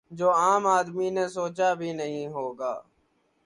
جو 0.11 0.27
عام 0.31 0.67
آدمی 0.67 1.09
نے 1.09 1.27
سوچا 1.27 1.73
بھی 1.73 1.91
نہیں 1.93 2.27
ہو 2.27 2.51
گا 2.53 2.73